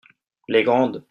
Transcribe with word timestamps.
Les 0.47 0.63
grandes. 0.63 0.99